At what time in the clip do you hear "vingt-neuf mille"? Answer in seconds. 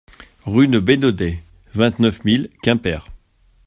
1.75-2.49